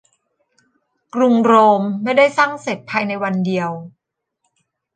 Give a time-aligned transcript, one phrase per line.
[1.15, 3.69] กรุงโรมไม่ได้สร้างเสร็จภายในวันเดียว